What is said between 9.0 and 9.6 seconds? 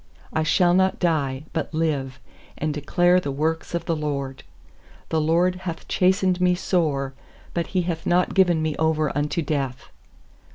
unto